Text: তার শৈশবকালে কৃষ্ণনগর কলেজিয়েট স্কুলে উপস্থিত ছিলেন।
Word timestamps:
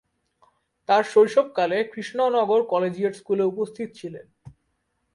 তার 0.89 1.03
শৈশবকালে 1.03 1.77
কৃষ্ণনগর 1.93 2.61
কলেজিয়েট 2.63 3.13
স্কুলে 3.15 3.43
উপস্থিত 3.43 3.89
ছিলেন। 3.95 4.25